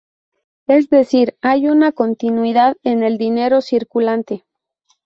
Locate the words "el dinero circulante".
3.03-4.43